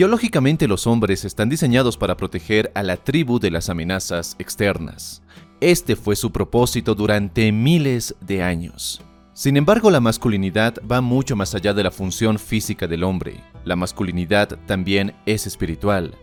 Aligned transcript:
Biológicamente 0.00 0.66
los 0.66 0.86
hombres 0.86 1.26
están 1.26 1.50
diseñados 1.50 1.98
para 1.98 2.16
proteger 2.16 2.72
a 2.74 2.82
la 2.82 2.96
tribu 2.96 3.38
de 3.38 3.50
las 3.50 3.68
amenazas 3.68 4.34
externas. 4.38 5.20
Este 5.60 5.94
fue 5.94 6.16
su 6.16 6.32
propósito 6.32 6.94
durante 6.94 7.52
miles 7.52 8.14
de 8.22 8.42
años. 8.42 9.02
Sin 9.34 9.58
embargo, 9.58 9.90
la 9.90 10.00
masculinidad 10.00 10.76
va 10.90 11.02
mucho 11.02 11.36
más 11.36 11.54
allá 11.54 11.74
de 11.74 11.82
la 11.82 11.90
función 11.90 12.38
física 12.38 12.86
del 12.86 13.04
hombre. 13.04 13.44
La 13.66 13.76
masculinidad 13.76 14.58
también 14.64 15.14
es 15.26 15.46
espiritual. 15.46 16.16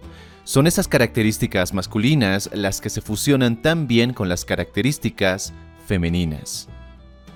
Son 0.44 0.66
esas 0.66 0.88
características 0.88 1.72
masculinas 1.76 2.50
las 2.56 2.82
que 2.82 2.90
se 2.90 3.02
fusionan 3.02 3.62
tan 3.62 3.88
bien 3.88 4.12
con 4.12 4.28
las 4.28 4.44
características 4.44 5.54
femeninas. 5.86 6.68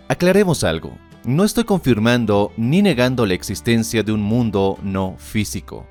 Aclaremos 0.07 0.63
algo. 0.63 0.97
No 1.23 1.43
estoy 1.43 1.65
confirmando 1.65 2.51
ni 2.57 2.81
negando 2.81 3.27
la 3.27 3.35
existencia 3.35 4.01
de 4.01 4.11
un 4.11 4.23
mundo 4.23 4.79
no 4.81 5.17
físico. 5.19 5.85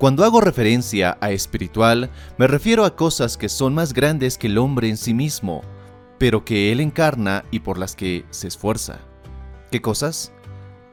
Cuando 0.00 0.24
hago 0.24 0.40
referencia 0.40 1.18
a 1.20 1.30
espiritual, 1.30 2.08
me 2.38 2.46
refiero 2.46 2.86
a 2.86 2.96
cosas 2.96 3.36
que 3.36 3.50
son 3.50 3.74
más 3.74 3.92
grandes 3.92 4.38
que 4.38 4.46
el 4.46 4.56
hombre 4.56 4.88
en 4.88 4.96
sí 4.96 5.12
mismo, 5.12 5.60
pero 6.16 6.42
que 6.42 6.72
él 6.72 6.80
encarna 6.80 7.44
y 7.50 7.60
por 7.60 7.76
las 7.76 7.96
que 7.96 8.24
se 8.30 8.48
esfuerza. 8.48 9.00
¿Qué 9.70 9.82
cosas? 9.82 10.32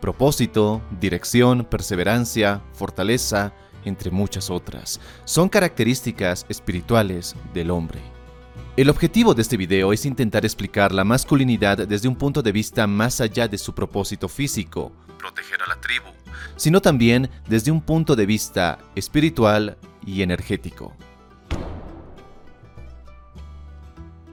Propósito, 0.02 0.82
dirección, 1.00 1.64
perseverancia, 1.64 2.62
fortaleza, 2.74 3.54
entre 3.86 4.12
muchas 4.12 4.50
otras. 4.50 5.00
Son 5.24 5.48
características 5.48 6.46
espirituales 6.50 7.34
del 7.54 7.72
hombre. 7.72 8.02
El 8.76 8.90
objetivo 8.90 9.34
de 9.34 9.42
este 9.42 9.56
video 9.56 9.94
es 9.94 10.06
intentar 10.06 10.44
explicar 10.44 10.92
la 10.92 11.06
masculinidad 11.06 11.88
desde 11.88 12.10
un 12.10 12.18
punto 12.18 12.42
de 12.42 12.52
vista 12.52 12.86
más 12.88 13.22
allá 13.22 13.48
de 13.48 13.58
su 13.58 13.74
propósito 13.74 14.28
físico, 14.28 14.92
proteger 15.18 15.62
a 15.62 15.68
la 15.68 15.80
tribu, 15.80 16.10
sino 16.58 16.82
también 16.82 17.30
desde 17.48 17.72
un 17.72 17.82
punto 17.82 18.16
de 18.16 18.26
vista 18.26 18.80
espiritual 18.96 19.78
y 20.06 20.22
energético. 20.22 20.94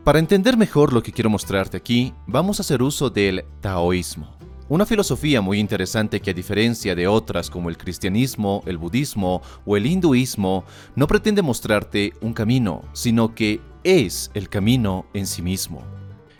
Para 0.03 0.19
entender 0.19 0.59
mejor 0.59 0.93
lo 0.93 1.03
que 1.03 1.13
quiero 1.13 1.31
mostrarte 1.31 1.79
aquí, 1.79 2.13
vamos 2.27 2.59
a 2.59 2.63
hacer 2.63 2.83
uso 2.83 3.09
del 3.09 3.45
taoísmo. 3.61 4.37
Una 4.69 4.87
filosofía 4.87 5.41
muy 5.41 5.59
interesante 5.59 6.21
que 6.21 6.31
a 6.31 6.35
diferencia 6.35 6.95
de 6.95 7.07
otras 7.07 7.49
como 7.49 7.69
el 7.69 7.77
cristianismo, 7.77 8.63
el 8.67 8.79
budismo 8.79 9.43
o 9.65 9.77
el 9.77 9.87
hinduismo, 9.87 10.65
no 10.95 11.07
pretende 11.07 11.43
mostrarte 11.43 12.13
un 12.23 12.33
camino, 12.33 12.83
sino 12.93 13.35
que 13.35 13.61
es 13.83 14.31
el 14.35 14.49
camino 14.49 15.07
en 15.13 15.27
sí 15.27 15.43
mismo. 15.43 15.83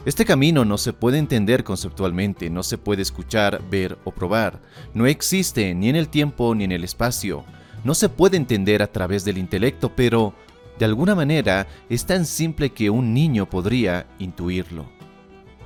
Este 0.05 0.27
camino 0.27 0.67
no 0.67 0.77
se 0.77 0.93
puede 0.93 1.17
entender 1.17 1.65
conceptualmente, 1.65 2.51
no 2.51 2.63
se 2.63 2.77
puede 2.77 3.01
escuchar, 3.01 3.63
ver 3.71 3.99
o 4.05 4.11
probar, 4.11 4.61
no 4.93 5.07
existe 5.07 5.75
ni 5.75 5.89
en 5.89 5.97
el 5.97 6.09
tiempo 6.09 6.55
ni 6.55 6.65
en 6.65 6.73
el 6.73 6.85
espacio, 6.85 7.45
no 7.85 7.95
se 7.95 8.11
puede 8.11 8.37
entender 8.37 8.83
a 8.83 8.93
través 8.93 9.25
del 9.25 9.39
intelecto, 9.39 9.95
pero 9.97 10.35
de 10.79 10.85
alguna 10.85 11.15
manera 11.15 11.67
es 11.89 12.05
tan 12.05 12.27
simple 12.27 12.69
que 12.71 12.91
un 12.91 13.15
niño 13.15 13.49
podría 13.49 14.07
intuirlo. 14.19 14.85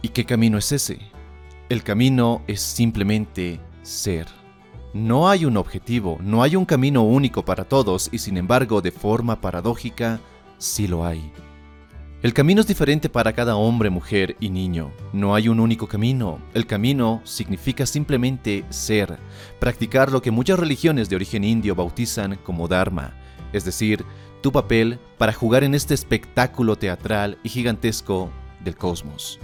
¿Y 0.03 0.11
qué 0.11 0.25
camino 0.25 0.57
es 0.57 0.71
ese? 0.71 1.01
El 1.69 1.83
camino 1.83 2.43
es 2.47 2.61
simplemente 2.61 3.61
ser. 3.83 4.27
No 4.95 5.29
hay 5.29 5.47
un 5.47 5.57
objetivo, 5.57 6.17
no 6.21 6.45
hay 6.45 6.55
un 6.55 6.65
camino 6.65 7.03
único 7.03 7.45
para 7.45 7.65
todos 7.65 8.09
y 8.13 8.19
sin 8.19 8.37
embargo 8.37 8.83
de 8.83 8.93
forma 8.93 9.41
paradójica 9.41 10.21
sí 10.59 10.87
lo 10.87 11.05
hay. 11.05 11.33
El 12.21 12.35
camino 12.35 12.61
es 12.61 12.67
diferente 12.67 13.09
para 13.09 13.33
cada 13.33 13.55
hombre, 13.55 13.91
mujer 13.91 14.37
y 14.41 14.51
niño. 14.51 14.91
No 15.13 15.37
hay 15.37 15.49
un 15.49 15.61
único 15.61 15.87
camino. 15.87 16.41
El 16.53 16.67
camino 16.67 17.21
significa 17.23 17.87
simplemente 17.87 18.65
ser, 18.71 19.21
practicar 19.61 20.11
lo 20.11 20.21
que 20.21 20.33
muchas 20.33 20.59
religiones 20.59 21.09
de 21.09 21.15
origen 21.15 21.45
indio 21.45 21.77
bautizan 21.77 22.35
como 22.43 22.67
Dharma, 22.67 23.15
es 23.53 23.65
decir, 23.65 24.05
tu 24.43 24.51
papel 24.51 24.99
para 25.17 25.33
jugar 25.33 25.63
en 25.63 25.77
este 25.77 25.95
espectáculo 25.95 26.75
teatral 26.75 27.39
y 27.45 27.51
gigantesco 27.51 28.33
del 28.65 28.75
cosmos. 28.75 29.39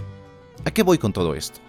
¿A 0.65 0.71
qué 0.71 0.83
voy 0.83 0.97
con 0.97 1.13
todo 1.13 1.33
esto? 1.33 1.61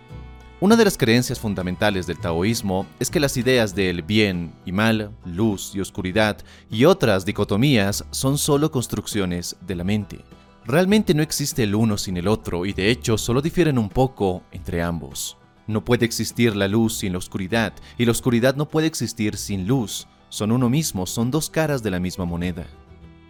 Una 0.59 0.75
de 0.75 0.87
las 0.87 0.99
creencias 0.99 1.39
fundamentales 1.39 2.09
del 2.09 2.19
taoísmo 2.19 2.85
es 2.99 3.13
que 3.13 3.21
las 3.21 3.37
ideas 3.37 3.77
del 3.77 4.03
bien 4.03 4.53
y 4.65 4.73
mal, 4.73 5.13
luz 5.25 5.71
y 5.73 5.79
oscuridad 5.79 6.39
y 6.69 6.85
otras 6.85 7.25
dicotomías 7.25 8.05
son 8.11 8.39
solo 8.39 8.73
construcciones 8.73 9.55
de 9.61 9.77
la 9.77 9.85
mente. 9.85 10.25
Realmente 10.67 11.15
no 11.15 11.23
existe 11.23 11.63
el 11.63 11.77
uno 11.77 11.97
sin 11.97 12.17
el 12.17 12.27
otro 12.27 12.67
y 12.67 12.73
de 12.73 12.91
hecho 12.91 13.19
solo 13.19 13.41
difieren 13.41 13.79
un 13.79 13.89
poco 13.89 14.43
entre 14.51 14.83
ambos. 14.83 15.37
No 15.69 15.85
puede 15.85 16.05
existir 16.05 16.57
la 16.57 16.67
luz 16.67 16.99
sin 16.99 17.13
la 17.13 17.19
oscuridad 17.19 17.73
y 17.97 18.05
la 18.05 18.11
oscuridad 18.11 18.57
no 18.57 18.69
puede 18.69 18.89
existir 18.89 19.37
sin 19.37 19.69
luz. 19.69 20.09
Son 20.29 20.51
uno 20.51 20.69
mismo, 20.69 21.07
son 21.07 21.31
dos 21.31 21.51
caras 21.51 21.85
de 21.85 21.93
la 21.93 22.01
misma 22.01 22.25
moneda. 22.25 22.67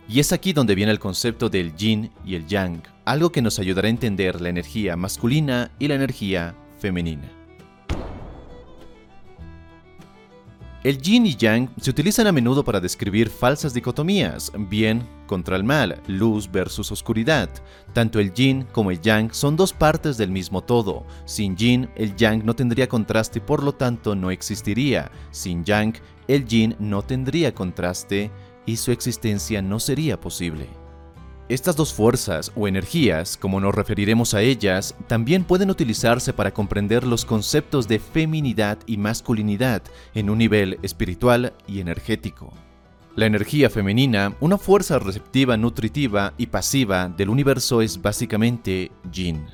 Y 0.09 0.21
es 0.21 0.33
aquí 0.33 0.55
donde 0.55 0.75
viene 0.75 0.93
el 0.93 0.99
concepto 0.99 1.51
del 1.51 1.77
yin 1.77 2.11
y 2.25 2.37
el 2.37 2.47
yang, 2.47 2.81
algo 3.05 3.31
que 3.31 3.43
nos 3.43 3.59
ayudará 3.59 3.89
a 3.89 3.91
entender 3.91 4.41
la 4.41 4.49
energía 4.49 4.97
masculina 4.97 5.71
y 5.79 5.89
la 5.89 5.97
energía 5.97 6.55
femenina. 6.79 7.31
El 10.87 11.03
yin 11.03 11.27
y 11.27 11.35
yang 11.35 11.69
se 11.81 11.91
utilizan 11.91 12.29
a 12.29 12.33
menudo 12.33 12.63
para 12.63 12.79
describir 12.79 13.29
falsas 13.29 13.75
dicotomías, 13.75 14.53
bien 14.57 15.03
contra 15.27 15.57
el 15.57 15.65
mal, 15.65 16.01
luz 16.07 16.49
versus 16.49 16.93
oscuridad. 16.93 17.51
Tanto 17.93 18.21
el 18.21 18.33
yin 18.33 18.69
como 18.71 18.93
el 18.93 19.01
yang 19.01 19.35
son 19.35 19.57
dos 19.57 19.73
partes 19.73 20.17
del 20.17 20.31
mismo 20.31 20.63
todo. 20.63 21.05
Sin 21.25 21.57
yin, 21.57 21.89
el 21.97 22.15
yang 22.15 22.47
no 22.47 22.55
tendría 22.55 22.89
contraste 22.89 23.41
y 23.41 23.43
por 23.43 23.65
lo 23.65 23.73
tanto 23.73 24.15
no 24.15 24.31
existiría. 24.31 25.11
Sin 25.33 25.65
yang, 25.65 25.93
el 26.29 26.47
yin 26.47 26.77
no 26.79 27.03
tendría 27.03 27.53
contraste 27.53 28.31
y 28.65 28.77
su 28.77 28.93
existencia 28.93 29.61
no 29.61 29.81
sería 29.81 30.21
posible. 30.21 30.86
Estas 31.49 31.77
dos 31.77 31.95
fuerzas 31.95 32.51
o 32.57 32.67
energías, 32.67 33.37
como 33.37 33.61
nos 33.61 33.73
referiremos 33.73 34.35
a 34.35 34.43
ellas, 34.43 34.97
también 35.07 35.45
pueden 35.45 35.71
utilizarse 35.71 36.33
para 36.33 36.53
comprender 36.53 37.05
los 37.05 37.25
conceptos 37.25 37.87
de 37.87 38.01
feminidad 38.01 38.79
y 38.85 38.97
masculinidad 38.97 39.83
en 40.15 40.29
un 40.29 40.39
nivel 40.39 40.81
espiritual 40.83 41.53
y 41.69 41.79
energético. 41.79 42.53
La 43.15 43.27
energía 43.27 43.71
femenina, 43.71 44.35
una 44.41 44.59
fuerza 44.59 44.99
receptiva, 44.99 45.57
nutritiva 45.57 46.35
y 46.37 46.49
pasiva 46.49 47.09
del 47.09 47.29
universo 47.29 47.81
es 47.81 48.03
básicamente 48.03 48.91
yin. 49.13 49.47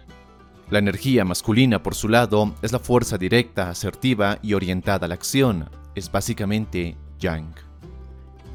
La 0.71 0.79
energía 0.79 1.27
masculina, 1.27 1.83
por 1.83 1.95
su 1.95 2.09
lado, 2.09 2.55
es 2.63 2.73
la 2.73 2.79
fuerza 2.79 3.19
directa, 3.19 3.69
asertiva 3.69 4.39
y 4.41 4.55
orientada 4.55 5.05
a 5.05 5.09
la 5.09 5.15
acción, 5.15 5.69
es 5.95 6.11
básicamente 6.11 6.97
yang. 7.19 7.72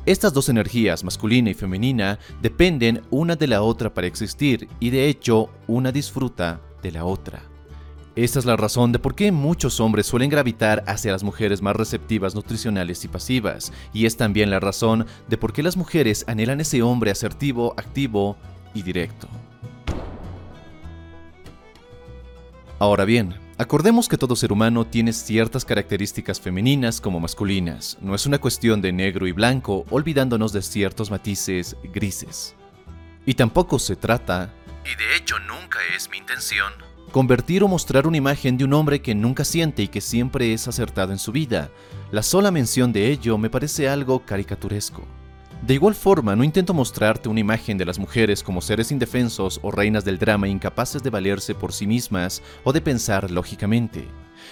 Estas 0.07 0.31
dos 0.31 0.47
energías, 0.47 1.03
masculina 1.03 1.49
y 1.49 1.53
femenina, 1.53 2.17
dependen 2.41 3.01
una 3.09 3.35
de 3.35 3.45
la 3.45 3.61
otra 3.61 3.93
para 3.93 4.07
existir 4.07 4.69
y 4.79 4.89
de 4.89 5.09
hecho 5.09 5.49
una 5.67 5.91
disfruta 5.91 6.61
de 6.81 6.93
la 6.93 7.03
otra. 7.03 7.41
Esta 8.15 8.39
es 8.39 8.45
la 8.45 8.55
razón 8.55 8.93
de 8.93 8.99
por 8.99 9.15
qué 9.15 9.33
muchos 9.33 9.81
hombres 9.81 10.05
suelen 10.05 10.29
gravitar 10.29 10.81
hacia 10.87 11.11
las 11.11 11.25
mujeres 11.25 11.61
más 11.61 11.75
receptivas, 11.75 12.35
nutricionales 12.35 13.03
y 13.03 13.09
pasivas, 13.09 13.73
y 13.91 14.05
es 14.05 14.15
también 14.15 14.49
la 14.49 14.61
razón 14.61 15.05
de 15.27 15.37
por 15.37 15.51
qué 15.51 15.61
las 15.61 15.75
mujeres 15.75 16.23
anhelan 16.25 16.61
ese 16.61 16.81
hombre 16.81 17.11
asertivo, 17.11 17.73
activo 17.75 18.37
y 18.73 18.83
directo. 18.83 19.27
Ahora 22.79 23.03
bien, 23.03 23.35
Acordemos 23.59 24.07
que 24.07 24.19
todo 24.19 24.35
ser 24.35 24.51
humano 24.51 24.85
tiene 24.85 25.11
ciertas 25.11 25.65
características 25.65 26.39
femeninas 26.39 27.01
como 27.01 27.19
masculinas. 27.19 27.97
No 28.01 28.13
es 28.13 28.27
una 28.27 28.37
cuestión 28.37 28.83
de 28.83 28.91
negro 28.91 29.25
y 29.25 29.31
blanco, 29.31 29.83
olvidándonos 29.89 30.53
de 30.53 30.61
ciertos 30.61 31.09
matices 31.09 31.75
grises. 31.91 32.55
Y 33.25 33.33
tampoco 33.33 33.79
se 33.79 33.95
trata, 33.95 34.53
y 34.85 34.95
de 34.95 35.17
hecho 35.17 35.39
nunca 35.39 35.79
es 35.95 36.07
mi 36.11 36.17
intención, 36.19 36.71
convertir 37.11 37.63
o 37.63 37.67
mostrar 37.67 38.05
una 38.05 38.17
imagen 38.17 38.59
de 38.59 38.63
un 38.63 38.73
hombre 38.73 39.01
que 39.01 39.15
nunca 39.15 39.43
siente 39.43 39.81
y 39.81 39.87
que 39.87 40.01
siempre 40.01 40.53
es 40.53 40.67
acertado 40.67 41.11
en 41.11 41.17
su 41.17 41.31
vida. 41.31 41.71
La 42.11 42.21
sola 42.21 42.51
mención 42.51 42.93
de 42.93 43.09
ello 43.09 43.39
me 43.39 43.49
parece 43.49 43.89
algo 43.89 44.23
caricaturesco. 44.23 45.03
De 45.61 45.73
igual 45.73 45.95
forma, 45.95 46.35
no 46.35 46.43
intento 46.43 46.73
mostrarte 46.73 47.29
una 47.29 47.39
imagen 47.39 47.77
de 47.77 47.85
las 47.85 47.97
mujeres 47.97 48.43
como 48.43 48.61
seres 48.61 48.91
indefensos 48.91 49.59
o 49.63 49.71
reinas 49.71 50.05
del 50.05 50.19
drama 50.19 50.47
incapaces 50.47 51.01
de 51.01 51.09
valerse 51.09 51.55
por 51.55 51.73
sí 51.73 51.87
mismas 51.87 52.43
o 52.63 52.71
de 52.71 52.81
pensar 52.81 53.31
lógicamente. 53.31 54.07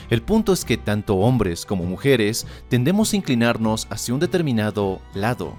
El 0.09 0.23
punto 0.23 0.51
es 0.51 0.65
que 0.65 0.77
tanto 0.77 1.15
hombres 1.17 1.65
como 1.65 1.85
mujeres 1.85 2.47
tendemos 2.69 3.13
a 3.13 3.17
inclinarnos 3.17 3.87
hacia 3.89 4.13
un 4.13 4.19
determinado 4.19 4.99
lado. 5.13 5.53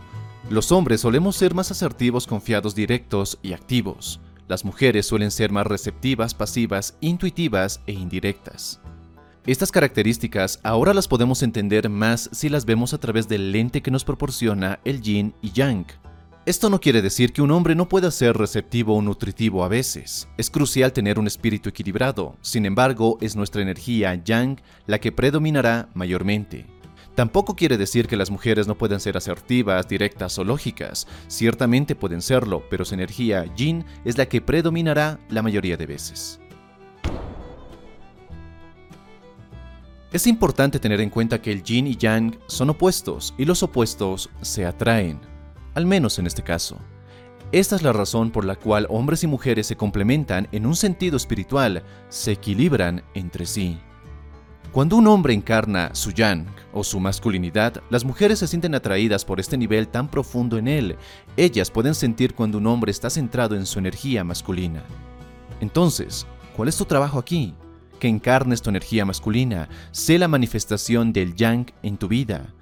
Los 0.51 0.73
hombres 0.73 1.01
solemos 1.01 1.37
ser 1.37 1.55
más 1.55 1.71
asertivos, 1.71 2.27
confiados, 2.27 2.75
directos 2.75 3.39
y 3.43 3.53
activos. 3.53 4.21
Las 4.49 4.65
mujeres 4.65 5.07
suelen 5.07 5.31
ser 5.31 5.51
más 5.51 5.67
receptivas, 5.67 6.35
pasivas, 6.35 6.97
intuitivas 7.01 7.81
e 7.87 7.93
indirectas. 7.93 8.81
Estas 9.47 9.71
características 9.71 10.59
ahora 10.65 10.93
las 10.93 11.07
podemos 11.07 11.41
entender 11.45 11.89
más 11.89 12.29
si 12.33 12.49
las 12.49 12.65
vemos 12.65 12.93
a 12.95 12.99
través 12.99 13.29
del 13.29 13.53
lente 13.53 13.81
que 13.81 13.93
nos 13.93 14.03
proporciona 14.03 14.81
el 14.85 15.01
yin 15.01 15.35
y 15.41 15.53
yang. 15.53 15.87
Esto 16.47 16.69
no 16.69 16.81
quiere 16.81 17.01
decir 17.01 17.33
que 17.33 17.43
un 17.43 17.53
hombre 17.53 17.77
no 17.77 17.89
pueda 17.89 18.11
ser 18.11 18.37
receptivo 18.37 18.97
o 18.97 19.03
nutritivo 19.03 19.63
a 19.63 19.69
veces. 19.69 20.29
Es 20.37 20.51
crucial 20.51 20.93
tener 20.93 21.21
un 21.21 21.29
espíritu 21.29 21.69
equilibrado. 21.69 22.37
Sin 22.41 22.67
embargo, 22.67 23.19
es 23.21 23.37
nuestra 23.37 23.63
energía 23.63 24.21
yang 24.25 24.61
la 24.87 24.99
que 24.99 25.13
predominará 25.13 25.91
mayormente. 25.95 26.67
Tampoco 27.15 27.55
quiere 27.55 27.79
decir 27.79 28.09
que 28.09 28.17
las 28.17 28.33
mujeres 28.33 28.67
no 28.67 28.77
pueden 28.77 28.99
ser 28.99 29.17
asertivas, 29.17 29.87
directas 29.87 30.37
o 30.41 30.45
lógicas. 30.45 31.07
Ciertamente 31.29 31.95
pueden 31.95 32.21
serlo, 32.21 32.65
pero 32.69 32.85
su 32.85 32.95
energía 32.95 33.45
yin 33.55 33.85
es 34.05 34.19
la 34.19 34.27
que 34.27 34.41
predominará 34.41 35.21
la 35.29 35.43
mayoría 35.43 35.77
de 35.77 35.87
veces. 35.87 36.41
Es 40.17 40.27
importante 40.27 40.81
tener 40.81 41.03
en 41.03 41.11
cuenta 41.11 41.43
que 41.43 41.53
el 41.53 41.63
yin 41.63 41.87
y 41.87 41.95
yang 41.95 42.39
son 42.47 42.71
opuestos 42.71 43.35
y 43.37 43.45
los 43.45 43.63
opuestos 43.63 44.31
se 44.41 44.65
atraen, 44.65 45.21
al 45.75 45.85
menos 45.85 46.19
en 46.19 46.27
este 46.27 46.43
caso. 46.43 46.79
Esta 47.53 47.77
es 47.77 47.83
la 47.83 47.93
razón 47.93 48.31
por 48.31 48.47
la 48.47 48.57
cual 48.57 48.87
hombres 48.89 49.25
y 49.25 49.27
mujeres 49.27 49.67
se 49.67 49.77
complementan 49.77 50.49
en 50.53 50.65
un 50.65 50.75
sentido 50.75 51.19
espiritual, 51.19 51.83
se 52.09 52.33
equilibran 52.33 53.05
entre 53.13 53.45
sí. 53.45 53.77
Cuando 54.73 54.97
un 54.97 55.07
hombre 55.07 55.35
encarna 55.35 55.95
su 55.95 56.13
yang 56.13 56.47
o 56.73 56.83
su 56.83 56.99
masculinidad, 56.99 57.83
las 57.91 58.07
mujeres 58.07 58.39
se 58.39 58.47
sienten 58.47 58.75
atraídas 58.75 59.23
por 59.23 59.39
este 59.39 59.59
nivel 59.59 59.87
tan 59.87 60.11
profundo 60.11 60.57
en 60.57 60.67
él. 60.67 60.97
Ellas 61.37 61.71
pueden 61.71 61.95
sentir 61.95 62.35
cuando 62.35 62.57
un 62.57 62.67
hombre 62.69 62.91
está 62.91 63.11
centrado 63.11 63.55
en 63.55 63.67
su 63.67 63.79
energía 63.79 64.25
masculina. 64.25 64.83
Entonces, 65.61 66.27
¿cuál 66.57 66.71
es 66.71 66.77
tu 66.79 66.87
trabajo 66.87 67.19
aquí? 67.19 67.55
Que 67.99 68.09
encarnes 68.09 68.63
tu 68.63 68.71
energía 68.71 69.05
masculina, 69.05 69.69
sé 69.91 70.19
la 70.19 70.29
manifestación 70.29 71.13
del 71.13 71.35
yang 71.35 71.67
en 71.83 71.97
tu 71.97 72.09
vida. 72.09 72.53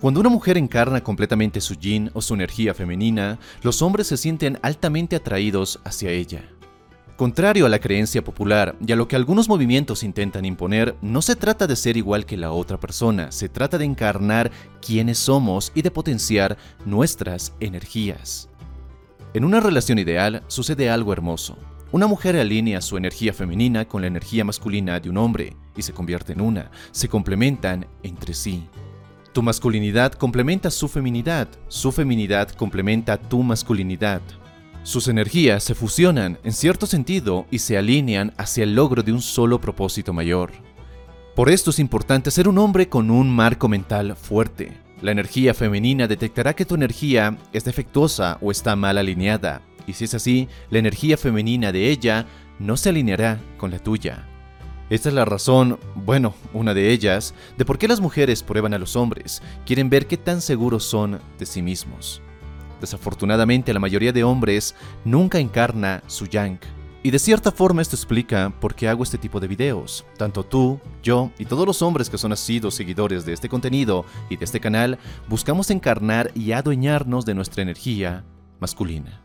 Cuando 0.00 0.20
una 0.20 0.28
mujer 0.28 0.58
encarna 0.58 1.02
completamente 1.02 1.60
su 1.60 1.74
yin 1.74 2.10
o 2.12 2.20
su 2.20 2.34
energía 2.34 2.74
femenina, 2.74 3.38
los 3.62 3.80
hombres 3.82 4.06
se 4.06 4.16
sienten 4.16 4.58
altamente 4.62 5.16
atraídos 5.16 5.80
hacia 5.84 6.10
ella. 6.10 6.44
Contrario 7.16 7.64
a 7.64 7.70
la 7.70 7.78
creencia 7.78 8.22
popular 8.22 8.76
y 8.86 8.92
a 8.92 8.96
lo 8.96 9.08
que 9.08 9.16
algunos 9.16 9.48
movimientos 9.48 10.02
intentan 10.02 10.44
imponer, 10.44 10.96
no 11.00 11.22
se 11.22 11.34
trata 11.34 11.66
de 11.66 11.74
ser 11.74 11.96
igual 11.96 12.26
que 12.26 12.36
la 12.36 12.52
otra 12.52 12.78
persona, 12.78 13.32
se 13.32 13.48
trata 13.48 13.78
de 13.78 13.86
encarnar 13.86 14.50
quiénes 14.86 15.18
somos 15.18 15.72
y 15.74 15.80
de 15.80 15.90
potenciar 15.90 16.58
nuestras 16.84 17.54
energías. 17.58 18.50
En 19.32 19.46
una 19.46 19.60
relación 19.60 19.98
ideal 19.98 20.42
sucede 20.46 20.90
algo 20.90 21.14
hermoso. 21.14 21.56
Una 21.92 22.08
mujer 22.08 22.36
alinea 22.36 22.80
su 22.80 22.96
energía 22.96 23.32
femenina 23.32 23.84
con 23.84 24.00
la 24.00 24.08
energía 24.08 24.44
masculina 24.44 24.98
de 24.98 25.08
un 25.08 25.18
hombre 25.18 25.56
y 25.76 25.82
se 25.82 25.92
convierte 25.92 26.32
en 26.32 26.40
una, 26.40 26.70
se 26.90 27.08
complementan 27.08 27.86
entre 28.02 28.34
sí. 28.34 28.68
Tu 29.32 29.40
masculinidad 29.42 30.12
complementa 30.12 30.70
su 30.70 30.88
feminidad, 30.88 31.48
su 31.68 31.92
feminidad 31.92 32.50
complementa 32.50 33.16
tu 33.16 33.42
masculinidad. 33.42 34.20
Sus 34.82 35.06
energías 35.06 35.62
se 35.62 35.74
fusionan 35.74 36.38
en 36.42 36.52
cierto 36.52 36.86
sentido 36.86 37.46
y 37.50 37.60
se 37.60 37.78
alinean 37.78 38.32
hacia 38.36 38.64
el 38.64 38.74
logro 38.74 39.02
de 39.02 39.12
un 39.12 39.22
solo 39.22 39.60
propósito 39.60 40.12
mayor. 40.12 40.52
Por 41.36 41.50
esto 41.50 41.70
es 41.70 41.78
importante 41.78 42.30
ser 42.30 42.48
un 42.48 42.58
hombre 42.58 42.88
con 42.88 43.10
un 43.10 43.30
marco 43.30 43.68
mental 43.68 44.16
fuerte. 44.16 44.72
La 45.02 45.12
energía 45.12 45.54
femenina 45.54 46.08
detectará 46.08 46.54
que 46.54 46.64
tu 46.64 46.74
energía 46.74 47.36
es 47.52 47.64
defectuosa 47.64 48.38
o 48.40 48.50
está 48.50 48.74
mal 48.74 48.96
alineada, 48.96 49.60
y 49.86 49.92
si 49.92 50.04
es 50.04 50.14
así, 50.14 50.48
la 50.70 50.78
energía 50.78 51.16
femenina 51.16 51.72
de 51.72 51.90
ella 51.90 52.26
no 52.58 52.76
se 52.76 52.90
alineará 52.90 53.38
con 53.56 53.70
la 53.70 53.78
tuya. 53.78 54.26
Esta 54.88 55.08
es 55.08 55.14
la 55.14 55.24
razón, 55.24 55.80
bueno, 55.96 56.34
una 56.52 56.72
de 56.72 56.92
ellas, 56.92 57.34
de 57.58 57.64
por 57.64 57.76
qué 57.76 57.88
las 57.88 58.00
mujeres 58.00 58.44
prueban 58.44 58.72
a 58.72 58.78
los 58.78 58.94
hombres, 58.94 59.42
quieren 59.64 59.90
ver 59.90 60.06
qué 60.06 60.16
tan 60.16 60.40
seguros 60.40 60.84
son 60.84 61.20
de 61.38 61.46
sí 61.46 61.60
mismos. 61.60 62.22
Desafortunadamente, 62.80 63.72
la 63.72 63.80
mayoría 63.80 64.12
de 64.12 64.22
hombres 64.22 64.76
nunca 65.04 65.38
encarna 65.38 66.02
su 66.06 66.26
yang. 66.26 66.58
Y 67.02 67.10
de 67.10 67.18
cierta 67.18 67.52
forma 67.52 67.82
esto 67.82 67.94
explica 67.96 68.52
por 68.60 68.74
qué 68.74 68.88
hago 68.88 69.02
este 69.02 69.18
tipo 69.18 69.38
de 69.40 69.46
videos. 69.46 70.04
Tanto 70.18 70.44
tú, 70.44 70.80
yo 71.02 71.30
y 71.38 71.44
todos 71.44 71.66
los 71.66 71.80
hombres 71.82 72.10
que 72.10 72.18
son 72.18 72.30
nacidos 72.30 72.74
seguidores 72.74 73.24
de 73.24 73.32
este 73.32 73.48
contenido 73.48 74.04
y 74.28 74.36
de 74.36 74.44
este 74.44 74.60
canal, 74.60 74.98
buscamos 75.28 75.70
encarnar 75.70 76.32
y 76.34 76.52
adueñarnos 76.52 77.24
de 77.24 77.34
nuestra 77.34 77.62
energía 77.62 78.24
masculina. 78.60 79.22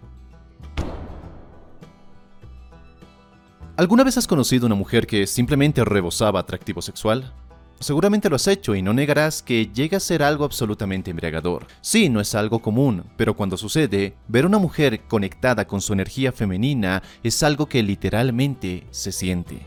¿Alguna 3.82 4.04
vez 4.04 4.16
has 4.16 4.28
conocido 4.28 4.68
una 4.68 4.76
mujer 4.76 5.08
que 5.08 5.26
simplemente 5.26 5.84
rebosaba 5.84 6.40
atractivo 6.40 6.84
sexual? 6.84 7.34
Seguramente 7.80 8.30
lo 8.30 8.36
has 8.36 8.46
hecho 8.46 8.76
y 8.76 8.84
no 8.84 8.94
negarás 8.94 9.42
que 9.42 9.72
llega 9.74 9.98
a 9.98 10.00
ser 10.00 10.22
algo 10.22 10.46
absolutamente 10.46 11.10
embriagador. 11.10 11.66
Sí, 11.82 12.08
no 12.08 12.22
es 12.22 12.36
algo 12.36 12.62
común, 12.62 13.06
pero 13.18 13.36
cuando 13.36 13.58
sucede, 13.58 14.16
ver 14.28 14.46
una 14.46 14.60
mujer 14.60 15.08
conectada 15.08 15.66
con 15.66 15.82
su 15.82 15.94
energía 15.94 16.32
femenina 16.32 17.02
es 17.24 17.42
algo 17.42 17.66
que 17.66 17.82
literalmente 17.82 18.86
se 18.92 19.12
siente. 19.12 19.66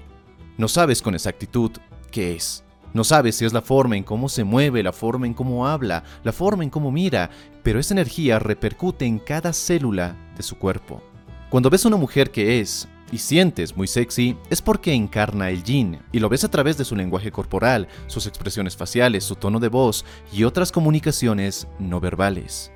No 0.59 0.69
sabes 0.69 1.03
con 1.03 1.17
exactitud 1.17 1.73
qué 2.13 2.37
es. 2.37 2.63
No 2.93 3.03
sabes 3.03 3.35
si 3.35 3.45
es 3.45 3.53
la 3.53 3.63
forma 3.63 3.97
en 3.97 4.05
cómo 4.05 4.29
se 4.29 4.45
mueve, 4.45 4.85
la 4.85 4.93
forma 4.93 5.27
en 5.27 5.35
cómo 5.35 5.67
habla, 5.67 6.05
la 6.23 6.33
forma 6.33 6.63
en 6.63 6.71
cómo 6.71 6.93
mira, 6.93 7.31
pero 7.65 7.81
esa 7.81 7.95
energía 7.95 8.39
repercute 8.39 9.07
en 9.07 9.19
cada 9.19 9.53
célula 9.53 10.15
de 10.37 10.45
su 10.45 10.57
cuerpo. 10.57 11.03
Cuando 11.51 11.69
ves 11.69 11.85
a 11.85 11.89
una 11.89 11.97
mujer 11.97 12.31
que 12.31 12.61
es 12.61 12.89
y 13.15 13.19
sientes 13.19 13.77
muy 13.77 13.87
sexy 13.87 14.37
es 14.51 14.61
porque 14.61 14.93
encarna 14.93 15.49
el 15.49 15.63
yin 15.63 16.01
y 16.11 16.19
lo 16.19 16.29
ves 16.29 16.43
a 16.43 16.51
través 16.51 16.77
de 16.77 16.85
su 16.85 16.97
lenguaje 16.97 17.31
corporal, 17.31 17.87
sus 18.09 18.27
expresiones 18.27 18.77
faciales, 18.77 19.23
su 19.23 19.37
tono 19.37 19.61
de 19.61 19.69
voz 19.69 20.05
y 20.33 20.43
otras 20.43 20.73
comunicaciones 20.73 21.69
no 21.79 22.01
verbales. 22.01 22.73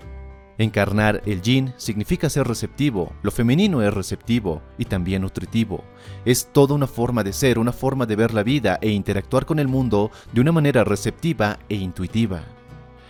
Encarnar 0.57 1.23
el 1.27 1.43
yin 1.43 1.75
significa 1.77 2.31
ser 2.31 2.47
receptivo, 2.47 3.13
lo 3.23 3.33
femenino 3.33 3.83
es 3.83 3.93
receptivo 3.93 4.63
y 4.79 4.85
también 4.85 5.23
nutritivo. 5.23 5.83
Es 6.25 6.53
toda 6.53 6.77
una 6.77 6.87
forma 6.87 7.25
de 7.25 7.33
ser, 7.33 7.59
una 7.59 7.73
forma 7.73 8.07
de 8.07 8.15
ver 8.15 8.33
la 8.33 8.45
vida 8.45 8.79
e 8.81 8.91
interactuar 8.91 9.45
con 9.45 9.59
el 9.59 9.67
mundo 9.67 10.13
de 10.33 10.41
una 10.41 10.53
manera 10.53 10.85
receptiva 10.85 11.59
e 11.69 11.75
intuitiva. 11.75 12.45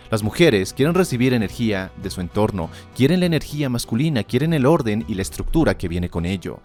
Las 0.09 0.23
mujeres 0.23 0.73
quieren 0.73 0.95
recibir 0.95 1.35
energía 1.35 1.91
de 2.01 2.09
su 2.09 2.21
entorno, 2.21 2.71
quieren 2.95 3.19
la 3.19 3.27
energía 3.27 3.69
masculina, 3.69 4.23
quieren 4.23 4.53
el 4.53 4.65
orden 4.65 5.05
y 5.07 5.13
la 5.13 5.21
estructura 5.21 5.77
que 5.77 5.87
viene 5.87 6.09
con 6.09 6.25
ello. 6.25 6.59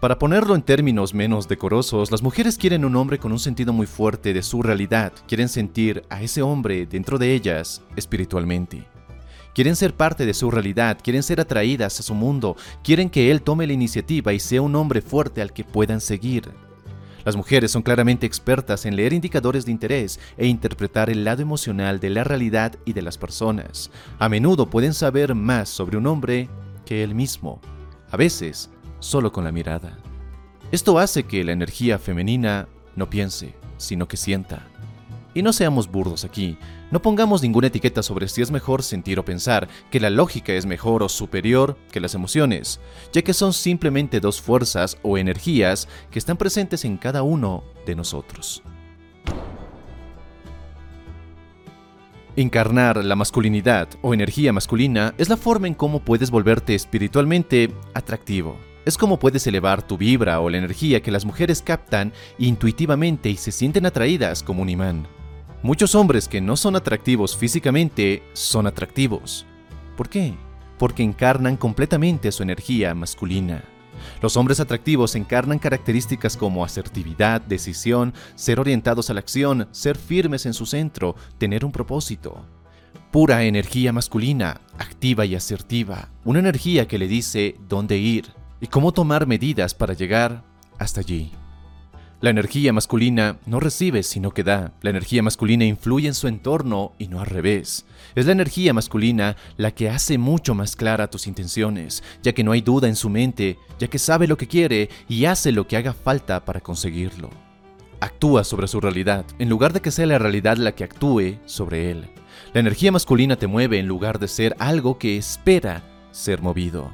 Para 0.00 0.18
ponerlo 0.18 0.54
en 0.54 0.60
términos 0.60 1.14
menos 1.14 1.48
decorosos, 1.48 2.10
las 2.10 2.22
mujeres 2.22 2.58
quieren 2.58 2.84
un 2.84 2.96
hombre 2.96 3.18
con 3.18 3.32
un 3.32 3.38
sentido 3.38 3.72
muy 3.72 3.86
fuerte 3.86 4.34
de 4.34 4.42
su 4.42 4.62
realidad, 4.62 5.14
quieren 5.26 5.48
sentir 5.48 6.02
a 6.10 6.22
ese 6.22 6.42
hombre 6.42 6.84
dentro 6.84 7.16
de 7.16 7.32
ellas 7.32 7.82
espiritualmente. 7.96 8.84
Quieren 9.54 9.74
ser 9.74 9.94
parte 9.94 10.26
de 10.26 10.34
su 10.34 10.50
realidad, 10.50 10.98
quieren 11.02 11.22
ser 11.22 11.40
atraídas 11.40 11.98
a 11.98 12.02
su 12.02 12.12
mundo, 12.12 12.56
quieren 12.84 13.08
que 13.08 13.30
él 13.30 13.40
tome 13.40 13.66
la 13.66 13.72
iniciativa 13.72 14.34
y 14.34 14.38
sea 14.38 14.60
un 14.60 14.76
hombre 14.76 15.00
fuerte 15.00 15.40
al 15.40 15.54
que 15.54 15.64
puedan 15.64 16.02
seguir. 16.02 16.50
Las 17.24 17.34
mujeres 17.34 17.70
son 17.70 17.80
claramente 17.80 18.26
expertas 18.26 18.84
en 18.84 18.96
leer 18.96 19.14
indicadores 19.14 19.64
de 19.64 19.72
interés 19.72 20.20
e 20.36 20.46
interpretar 20.46 21.08
el 21.08 21.24
lado 21.24 21.40
emocional 21.40 22.00
de 22.00 22.10
la 22.10 22.22
realidad 22.22 22.74
y 22.84 22.92
de 22.92 23.00
las 23.00 23.16
personas. 23.16 23.90
A 24.18 24.28
menudo 24.28 24.68
pueden 24.68 24.92
saber 24.92 25.34
más 25.34 25.70
sobre 25.70 25.96
un 25.96 26.06
hombre 26.06 26.50
que 26.84 27.02
él 27.02 27.14
mismo. 27.14 27.62
A 28.10 28.16
veces, 28.18 28.70
solo 29.00 29.32
con 29.32 29.44
la 29.44 29.52
mirada. 29.52 29.98
Esto 30.72 30.98
hace 30.98 31.24
que 31.24 31.44
la 31.44 31.52
energía 31.52 31.98
femenina 31.98 32.68
no 32.96 33.08
piense, 33.08 33.54
sino 33.76 34.08
que 34.08 34.16
sienta. 34.16 34.66
Y 35.34 35.42
no 35.42 35.52
seamos 35.52 35.90
burdos 35.90 36.24
aquí, 36.24 36.56
no 36.90 37.02
pongamos 37.02 37.42
ninguna 37.42 37.66
etiqueta 37.66 38.02
sobre 38.02 38.26
si 38.26 38.42
es 38.42 38.50
mejor 38.50 38.82
sentir 38.82 39.18
o 39.18 39.24
pensar, 39.24 39.68
que 39.90 40.00
la 40.00 40.08
lógica 40.08 40.54
es 40.54 40.66
mejor 40.66 41.02
o 41.02 41.08
superior 41.08 41.76
que 41.92 42.00
las 42.00 42.14
emociones, 42.14 42.80
ya 43.12 43.22
que 43.22 43.34
son 43.34 43.52
simplemente 43.52 44.20
dos 44.20 44.40
fuerzas 44.40 44.96
o 45.02 45.18
energías 45.18 45.88
que 46.10 46.18
están 46.18 46.36
presentes 46.36 46.84
en 46.84 46.96
cada 46.96 47.22
uno 47.22 47.64
de 47.84 47.96
nosotros. 47.96 48.62
Encarnar 52.36 53.02
la 53.04 53.16
masculinidad 53.16 53.88
o 54.02 54.14
energía 54.14 54.52
masculina 54.52 55.14
es 55.16 55.28
la 55.28 55.36
forma 55.36 55.68
en 55.68 55.74
cómo 55.74 56.00
puedes 56.00 56.30
volverte 56.30 56.74
espiritualmente 56.74 57.72
atractivo. 57.94 58.58
Es 58.86 58.96
como 58.96 59.18
puedes 59.18 59.44
elevar 59.48 59.82
tu 59.82 59.98
vibra 59.98 60.38
o 60.38 60.48
la 60.48 60.58
energía 60.58 61.02
que 61.02 61.10
las 61.10 61.24
mujeres 61.24 61.60
captan 61.60 62.12
intuitivamente 62.38 63.28
y 63.28 63.36
se 63.36 63.50
sienten 63.50 63.84
atraídas 63.84 64.44
como 64.44 64.62
un 64.62 64.68
imán. 64.68 65.08
Muchos 65.64 65.96
hombres 65.96 66.28
que 66.28 66.40
no 66.40 66.56
son 66.56 66.76
atractivos 66.76 67.36
físicamente 67.36 68.22
son 68.32 68.68
atractivos. 68.68 69.44
¿Por 69.96 70.08
qué? 70.08 70.34
Porque 70.78 71.02
encarnan 71.02 71.56
completamente 71.56 72.30
su 72.30 72.44
energía 72.44 72.94
masculina. 72.94 73.64
Los 74.22 74.36
hombres 74.36 74.60
atractivos 74.60 75.16
encarnan 75.16 75.58
características 75.58 76.36
como 76.36 76.64
asertividad, 76.64 77.40
decisión, 77.40 78.14
ser 78.36 78.60
orientados 78.60 79.10
a 79.10 79.14
la 79.14 79.20
acción, 79.20 79.66
ser 79.72 79.98
firmes 79.98 80.46
en 80.46 80.54
su 80.54 80.64
centro, 80.64 81.16
tener 81.38 81.64
un 81.64 81.72
propósito. 81.72 82.46
Pura 83.10 83.42
energía 83.42 83.92
masculina, 83.92 84.60
activa 84.78 85.24
y 85.24 85.34
asertiva, 85.34 86.10
una 86.22 86.38
energía 86.38 86.86
que 86.86 86.98
le 86.98 87.08
dice 87.08 87.56
dónde 87.68 87.98
ir, 87.98 88.26
y 88.60 88.66
cómo 88.66 88.92
tomar 88.92 89.26
medidas 89.26 89.74
para 89.74 89.94
llegar 89.94 90.42
hasta 90.78 91.00
allí. 91.00 91.32
La 92.22 92.30
energía 92.30 92.72
masculina 92.72 93.38
no 93.44 93.60
recibe 93.60 94.02
sino 94.02 94.30
que 94.30 94.42
da. 94.42 94.72
La 94.80 94.88
energía 94.88 95.22
masculina 95.22 95.66
influye 95.66 96.08
en 96.08 96.14
su 96.14 96.28
entorno 96.28 96.92
y 96.98 97.08
no 97.08 97.20
al 97.20 97.26
revés. 97.26 97.84
Es 98.14 98.24
la 98.24 98.32
energía 98.32 98.72
masculina 98.72 99.36
la 99.58 99.72
que 99.72 99.90
hace 99.90 100.16
mucho 100.16 100.54
más 100.54 100.76
clara 100.76 101.10
tus 101.10 101.26
intenciones, 101.26 102.02
ya 102.22 102.32
que 102.32 102.42
no 102.42 102.52
hay 102.52 102.62
duda 102.62 102.88
en 102.88 102.96
su 102.96 103.10
mente, 103.10 103.58
ya 103.78 103.88
que 103.88 103.98
sabe 103.98 104.26
lo 104.26 104.38
que 104.38 104.48
quiere 104.48 104.88
y 105.08 105.26
hace 105.26 105.52
lo 105.52 105.66
que 105.66 105.76
haga 105.76 105.92
falta 105.92 106.44
para 106.44 106.60
conseguirlo. 106.60 107.28
actúa 108.00 108.44
sobre 108.44 108.68
su 108.68 108.80
realidad, 108.80 109.24
en 109.38 109.48
lugar 109.48 109.72
de 109.72 109.80
que 109.80 109.90
sea 109.90 110.06
la 110.06 110.18
realidad 110.18 110.56
la 110.56 110.72
que 110.72 110.84
actúe 110.84 111.38
sobre 111.44 111.90
él. 111.90 112.08
La 112.54 112.60
energía 112.60 112.92
masculina 112.92 113.36
te 113.36 113.46
mueve 113.46 113.78
en 113.78 113.86
lugar 113.86 114.18
de 114.18 114.28
ser 114.28 114.56
algo 114.58 114.98
que 114.98 115.16
espera 115.16 115.82
ser 116.12 116.40
movido. 116.40 116.92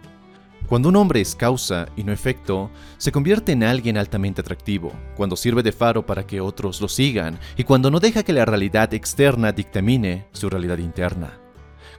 Cuando 0.66 0.88
un 0.88 0.97
hombre 0.97 1.21
es 1.21 1.35
causa 1.35 1.88
y 1.97 2.04
no 2.04 2.12
efecto, 2.12 2.71
se 2.97 3.12
convierte 3.12 3.52
en 3.52 3.62
alguien 3.62 3.99
altamente 3.99 4.40
atractivo, 4.40 4.92
cuando 5.16 5.37
sirve 5.37 5.62
de 5.62 5.73
faro 5.73 6.07
para 6.07 6.26
que 6.26 6.40
otros 6.40 6.81
lo 6.81 6.88
sigan 6.88 7.38
y 7.57 7.64
cuando 7.64 7.90
no 7.90 8.00
deja 8.00 8.23
que 8.23 8.33
la 8.33 8.45
realidad 8.45 8.95
externa 8.95 9.52
dictamine 9.52 10.26
su 10.33 10.49
realidad 10.49 10.78
interna. 10.78 11.38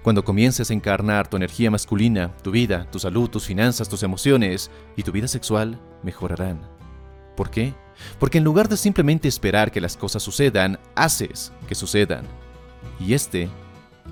Cuando 0.01 0.24
comiences 0.25 0.70
a 0.70 0.74
encarnar 0.74 1.29
tu 1.29 1.38
energía 1.38 1.72
masculina, 1.72 2.36
tu 2.43 2.51
vida, 2.51 2.89
tu 2.91 3.00
salud, 3.00 3.29
tus 3.29 3.46
finanzas, 3.46 3.88
tus 3.88 4.03
emociones 4.03 4.72
y 4.98 5.03
tu 5.03 5.12
vida 5.12 5.27
sexual 5.27 5.79
mejorarán. 6.01 6.67
¿Por 7.38 7.50
qué? 7.50 7.74
Porque 8.20 8.39
en 8.39 8.43
lugar 8.43 8.67
de 8.67 8.77
simplemente 8.77 9.27
esperar 9.27 9.72
que 9.72 9.82
las 9.82 9.96
cosas 9.96 10.24
sucedan, 10.24 10.79
haces 10.96 11.53
que 11.67 11.75
sucedan. 11.75 12.25
Y 13.00 13.13
este 13.13 13.50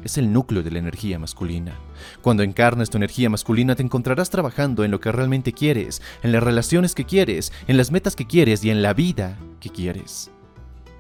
es 0.04 0.18
el 0.18 0.32
núcleo 0.32 0.64
de 0.64 0.72
la 0.72 0.80
energía 0.80 1.20
masculina. 1.20 1.76
Cuando 2.22 2.44
encarnes 2.44 2.90
tu 2.90 2.98
energía 2.98 3.30
masculina 3.30 3.76
te 3.76 3.84
encontrarás 3.84 4.30
trabajando 4.30 4.84
en 4.84 4.92
lo 4.92 5.00
que 5.00 5.12
realmente 5.12 5.54
quieres, 5.54 6.02
en 6.24 6.32
las 6.32 6.44
relaciones 6.44 6.96
que 6.96 7.06
quieres, 7.06 7.52
en 7.68 7.78
las 7.78 7.92
metas 7.92 8.16
que 8.16 8.28
quieres 8.28 8.64
y 8.64 8.70
en 8.70 8.82
la 8.82 8.94
vida 8.94 9.38
que 9.60 9.70
quieres. 9.70 10.32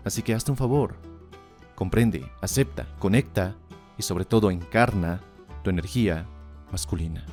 Así 0.03 0.21
que 0.21 0.33
hazte 0.33 0.51
un 0.51 0.57
favor. 0.57 0.95
Comprende, 1.75 2.25
acepta, 2.41 2.87
conecta 2.99 3.55
y 3.97 4.03
sobre 4.03 4.25
todo 4.25 4.51
encarna 4.51 5.21
tu 5.63 5.69
energía 5.69 6.25
masculina. 6.71 7.25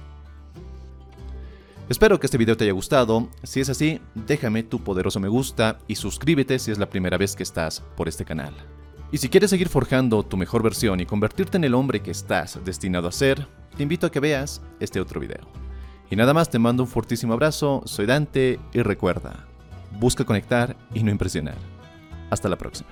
Espero 1.89 2.21
que 2.21 2.27
este 2.27 2.37
video 2.37 2.57
te 2.57 2.65
haya 2.65 2.75
gustado. 2.75 3.29
Si 3.43 3.61
es 3.61 3.71
así, 3.71 4.01
déjame 4.15 4.63
tu 4.63 4.85
poderoso 4.85 5.21
me 5.21 5.29
gusta 5.29 5.79
y 5.89 5.95
suscríbete 5.95 6.59
si 6.59 6.71
es 6.71 6.79
la 6.79 6.91
primera 6.91 7.17
vez 7.17 7.35
que 7.35 7.43
estás 7.43 7.83
por 7.97 8.09
este 8.09 8.27
canal. 8.27 8.53
Y 9.11 9.19
si 9.19 9.31
quieres 9.31 9.51
seguir 9.51 9.71
forjando 9.71 10.23
tu 10.23 10.37
mejor 10.37 10.63
versión 10.63 11.01
y 11.01 11.07
convertirte 11.07 11.57
en 11.57 11.65
el 11.65 11.75
hombre 11.75 12.01
que 12.01 12.11
estás 12.11 12.63
destinado 12.65 13.09
a 13.09 13.13
ser, 13.13 13.47
te 13.77 13.83
invito 13.83 14.07
a 14.07 14.11
que 14.11 14.21
veas 14.21 14.61
este 14.81 15.01
otro 15.01 15.19
video. 15.19 15.49
Y 16.11 16.17
nada 16.17 16.35
más 16.35 16.51
te 16.51 16.59
mando 16.59 16.83
un 16.83 16.89
fortísimo 16.89 17.33
abrazo, 17.33 17.83
soy 17.87 18.05
Dante 18.05 18.61
y 18.73 18.83
recuerda, 18.83 19.47
busca 19.99 20.25
conectar 20.25 20.77
y 20.93 21.03
no 21.03 21.11
impresionar. 21.11 21.57
Hasta 22.31 22.51
la 22.51 22.57
próxima. 22.57 22.91